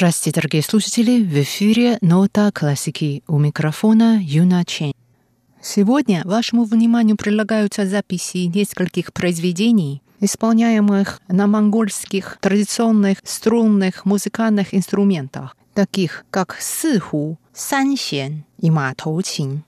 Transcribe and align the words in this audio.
Здравствуйте, 0.00 0.40
дорогие 0.40 0.62
слушатели! 0.62 1.22
В 1.22 1.42
эфире 1.42 1.98
«Нота 2.00 2.50
классики» 2.52 3.22
у 3.28 3.38
микрофона 3.38 4.18
Юна 4.18 4.64
Чен. 4.64 4.94
Сегодня 5.60 6.22
вашему 6.24 6.64
вниманию 6.64 7.18
предлагаются 7.18 7.84
записи 7.84 8.46
нескольких 8.46 9.12
произведений, 9.12 10.02
исполняемых 10.20 11.20
на 11.28 11.46
монгольских 11.46 12.38
традиционных 12.40 13.18
струнных 13.24 14.06
музыкальных 14.06 14.74
инструментах, 14.74 15.54
таких 15.74 16.24
как 16.30 16.56
сыху, 16.58 17.38
сансен 17.52 18.46
и 18.56 18.70
матоучин. 18.70 19.64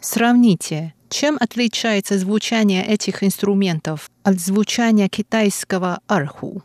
Сравните, 0.00 0.94
чем 1.10 1.36
отличается 1.38 2.18
звучание 2.18 2.82
этих 2.82 3.22
инструментов 3.22 4.10
от 4.22 4.40
звучания 4.40 5.10
китайского 5.10 6.00
арху. 6.06 6.62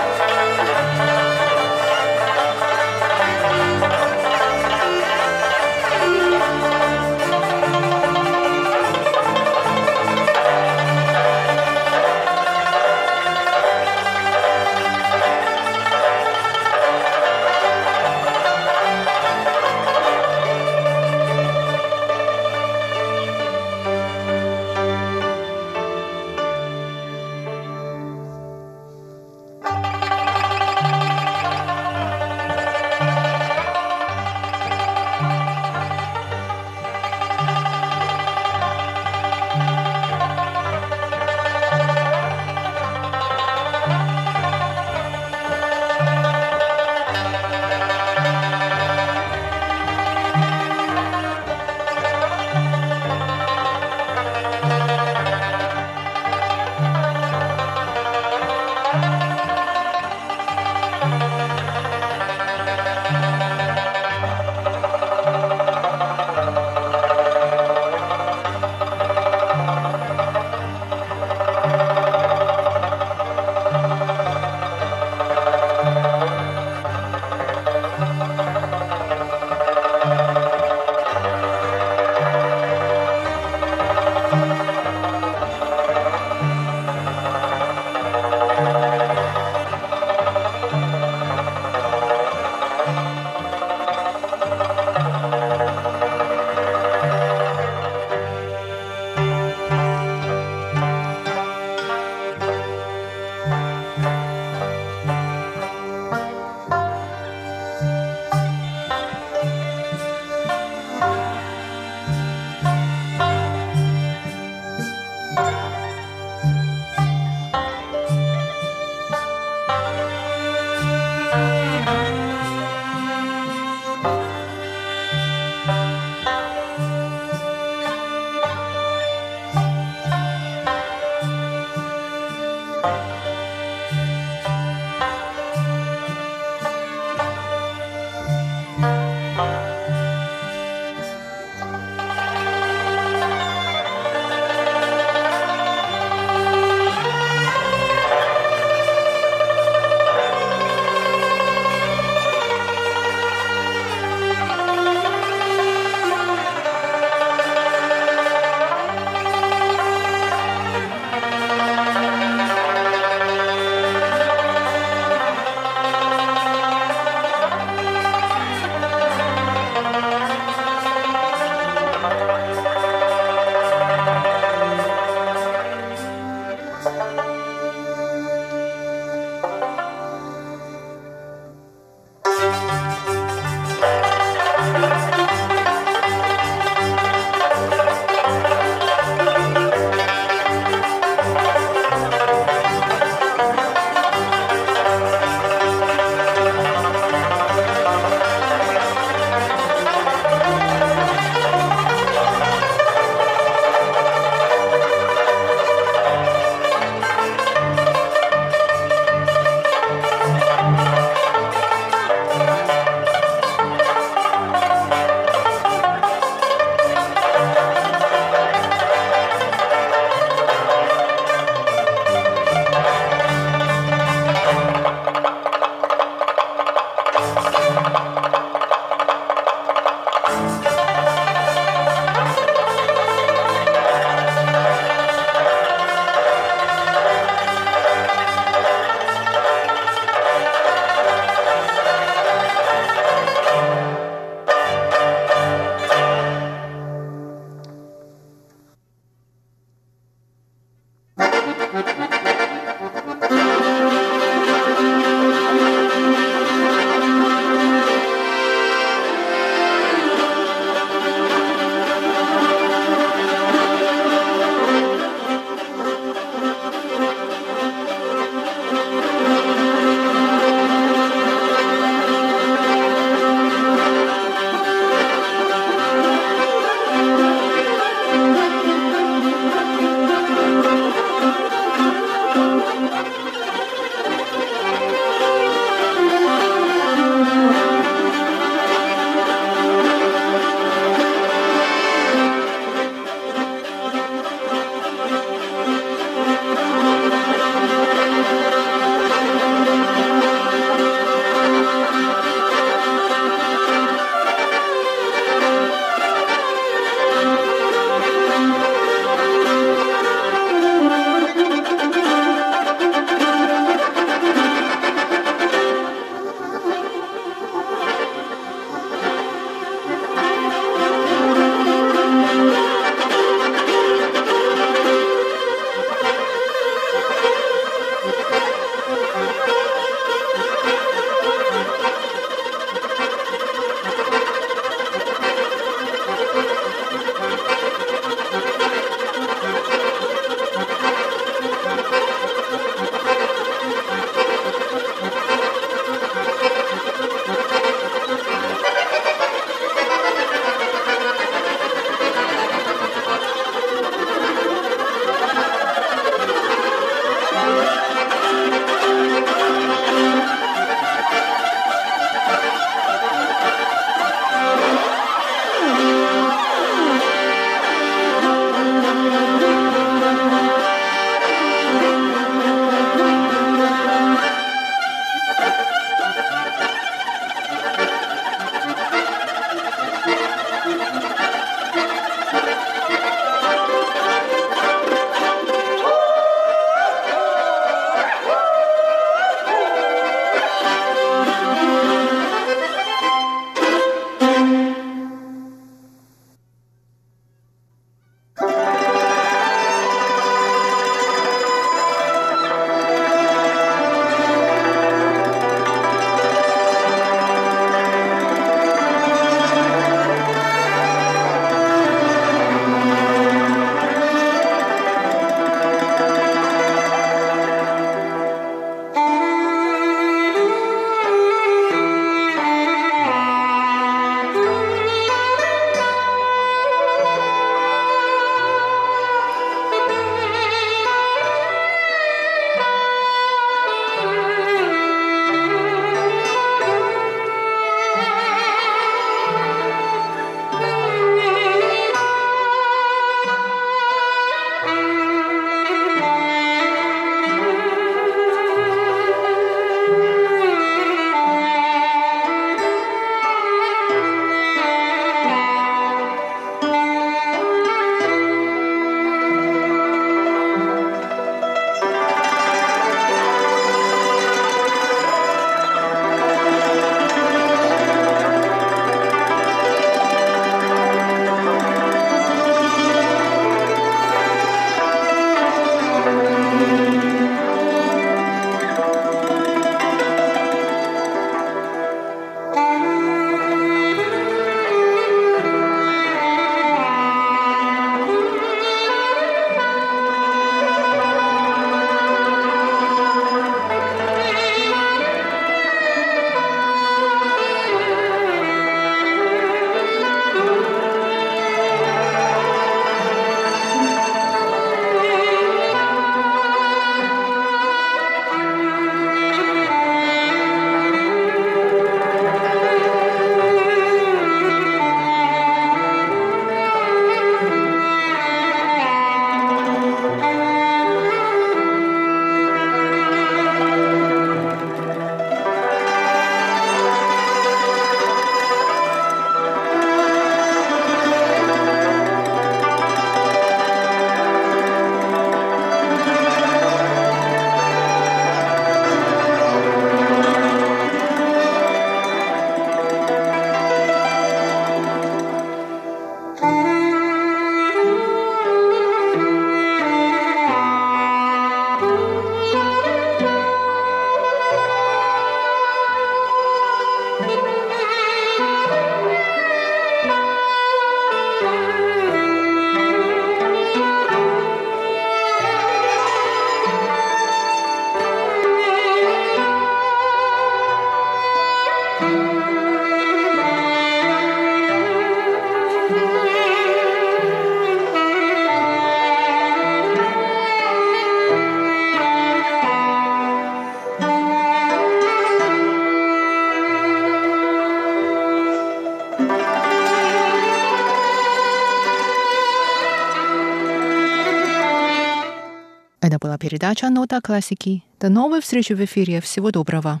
Была 596.36 596.38
передача 596.38 596.90
«Нота 596.90 597.20
классики». 597.20 597.82
До 598.00 598.08
новой 598.08 598.40
встречи 598.40 598.74
в 598.74 598.84
эфире. 598.84 599.20
Всего 599.20 599.50
доброго. 599.50 600.00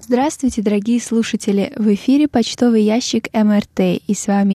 Здравствуйте, 0.00 0.62
дорогие 0.62 1.00
слушатели! 1.00 1.72
В 1.76 1.92
эфире 1.94 2.28
почтовый 2.28 2.82
ящик 2.82 3.28
МРТ, 3.32 3.80
и 4.06 4.14
с 4.14 4.26
вами 4.26 4.42